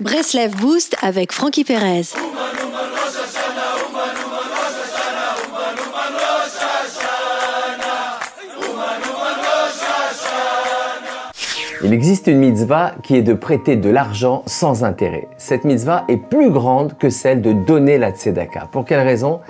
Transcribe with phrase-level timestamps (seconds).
[0.00, 2.14] Breslev Boost avec Frankie Perez.
[11.84, 15.28] Il existe une mitzvah qui est de prêter de l'argent sans intérêt.
[15.36, 18.68] Cette mitzvah est plus grande que celle de donner la tzedaka.
[18.72, 19.40] Pour quelle raison?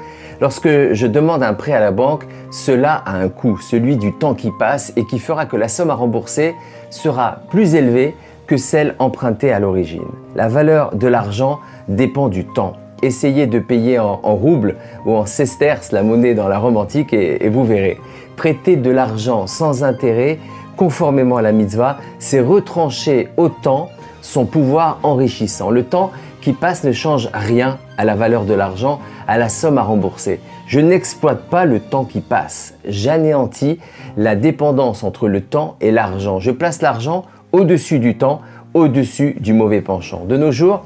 [0.40, 4.34] Lorsque je demande un prêt à la banque, cela a un coût, celui du temps
[4.34, 6.56] qui passe et qui fera que la somme à rembourser
[6.88, 8.16] sera plus élevée
[8.56, 10.04] celle empruntée à l'origine.
[10.34, 12.74] La valeur de l'argent dépend du temps.
[13.02, 14.76] Essayez de payer en, roubles
[15.06, 17.98] ou en sesterces, la monnaie dans la Rome antique, et, et vous verrez.
[18.36, 20.38] Prêter de l'argent sans intérêt
[20.76, 23.88] conformément à la mitzvah, c'est retrancher au temps
[24.22, 25.70] son pouvoir enrichissant.
[25.70, 26.10] Le temps
[26.40, 30.40] qui passe ne change rien à la valeur de l'argent, à la somme à rembourser.
[30.66, 32.74] Je n'exploite pas le temps qui passe.
[32.86, 33.78] J'anéantis
[34.16, 36.40] la dépendance entre le temps et l'argent.
[36.40, 38.40] Je place l'argent au-dessus du temps,
[38.74, 40.24] au-dessus du mauvais penchant.
[40.24, 40.84] De nos jours,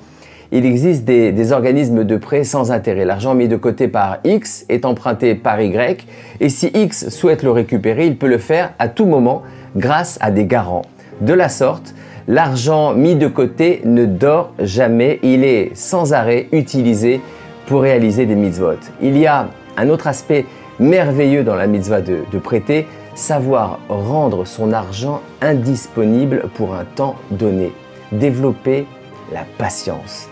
[0.52, 3.04] il existe des, organismes de prêt sans intérêt.
[3.04, 6.06] L'argent mis de côté par X est emprunté par Y
[6.40, 9.42] et si X souhaite le récupérer, il peut le faire à tout moment
[9.76, 10.82] grâce à des garants.
[11.20, 11.94] De la sorte,
[12.28, 17.20] l'argent mis de côté ne dort jamais, il est sans arrêt utilisé
[17.66, 18.78] pour réaliser des mitzvot.
[19.02, 20.44] Il y a un autre aspect
[20.78, 27.16] merveilleux dans la mitzvah de, de prêter, savoir rendre son argent indisponible pour un temps
[27.30, 27.72] donné,
[28.12, 28.86] développer
[29.32, 30.28] la patience.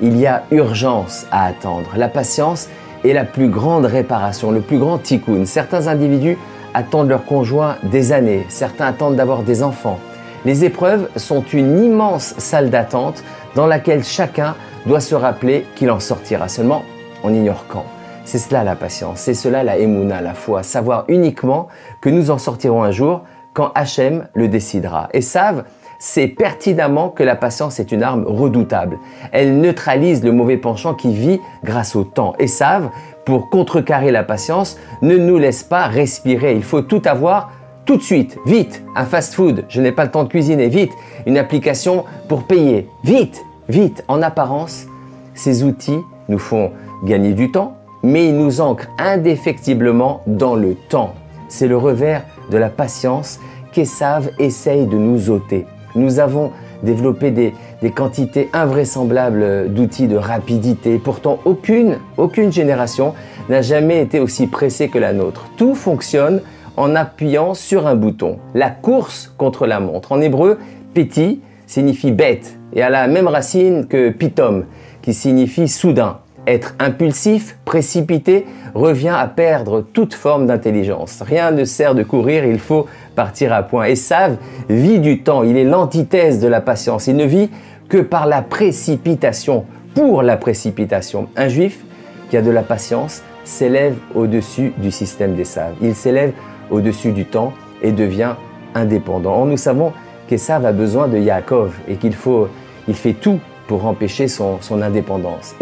[0.00, 1.90] Il y a urgence à attendre.
[1.96, 2.68] La patience
[3.04, 5.44] est la plus grande réparation, le plus grand tikkun.
[5.46, 6.38] Certains individus
[6.74, 9.98] attendent leur conjoint des années, certains attendent d'avoir des enfants.
[10.44, 15.98] Les épreuves sont une immense salle d'attente dans laquelle chacun doit se rappeler qu'il en
[15.98, 16.48] sortira.
[16.48, 16.82] Seulement,
[17.24, 17.86] on ignore quand.
[18.26, 21.68] C'est cela la patience, c'est cela la émouna, la foi, savoir uniquement
[22.00, 23.22] que nous en sortirons un jour
[23.54, 25.08] quand Hachem le décidera.
[25.12, 25.62] Et savent
[26.00, 28.98] c'est pertinemment que la patience est une arme redoutable.
[29.30, 32.34] Elle neutralise le mauvais penchant qui vit grâce au temps.
[32.40, 32.90] Et savent,
[33.24, 36.54] pour contrecarrer la patience, ne nous laisse pas respirer.
[36.54, 37.52] Il faut tout avoir
[37.84, 38.82] tout de suite, vite.
[38.96, 40.92] Un fast-food, je n'ai pas le temps de cuisiner, vite.
[41.26, 44.04] Une application pour payer, vite, vite.
[44.08, 44.86] En apparence,
[45.34, 46.72] ces outils nous font
[47.04, 51.14] gagner du temps, mais ils nous ancrent indéfectiblement dans le temps.
[51.48, 53.40] C'est le revers de la patience
[53.72, 56.52] qu'Essav essaye de nous ôter nous avons
[56.82, 57.52] développé des,
[57.94, 60.98] quantités invraisemblables d'outils de rapidité.
[60.98, 63.14] Pourtant, aucune, aucune génération
[63.48, 65.46] n'a jamais été aussi pressée que la nôtre.
[65.56, 66.42] Tout fonctionne
[66.76, 68.38] en appuyant sur un bouton.
[68.54, 70.12] La course contre la montre.
[70.12, 70.58] En hébreu,
[70.94, 74.64] petit signifie bête et a la même racine que pitom,
[75.00, 76.18] qui signifie soudain.
[76.46, 81.22] Être impulsif, précipité, revient à perdre toute forme d'intelligence.
[81.26, 82.86] Rien ne sert de courir, il faut
[83.16, 83.86] partir à point.
[83.86, 84.36] Et Save
[84.68, 87.08] vit du temps, il est l'antithèse de la patience.
[87.08, 87.50] Il ne vit
[87.88, 89.64] que par la précipitation,
[89.94, 91.28] pour la précipitation.
[91.36, 91.84] Un juif
[92.30, 95.74] qui a de la patience s'élève au-dessus du système des saves.
[95.80, 96.32] Il s'élève
[96.70, 97.52] au-dessus du temps
[97.82, 98.34] et devient
[98.74, 99.40] indépendant.
[99.40, 99.92] Or, nous savons
[100.28, 102.48] qu'Esav a besoin de Yaakov et qu'il faut,
[102.88, 105.54] il fait tout pour empêcher son, son indépendance.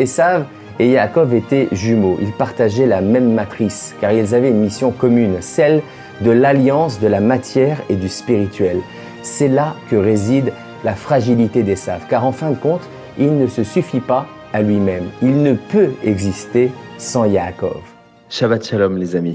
[0.79, 2.19] Et Yaakov étaient jumeaux.
[2.21, 5.83] Ils partageaient la même matrice car ils avaient une mission commune, celle
[6.21, 8.79] de l'alliance de la matière et du spirituel.
[9.23, 10.53] C'est là que réside
[10.85, 12.83] la fragilité des saves, car en fin de compte,
[13.19, 15.05] il ne se suffit pas à lui-même.
[15.23, 17.81] Il ne peut exister sans Yaakov.
[18.29, 19.33] Shabbat Shalom les amis.